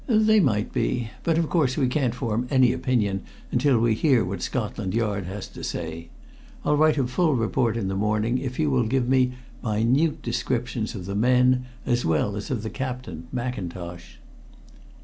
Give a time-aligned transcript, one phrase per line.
[0.07, 1.11] "They might be.
[1.21, 5.47] But, of course, we can't form any opinion until we hear what Scotland Yard has
[5.49, 6.09] to say.
[6.65, 9.33] I'll write a full report in the morning if you will give me
[9.63, 14.17] minute descriptions of the men, as well as of the captain, Mackintosh."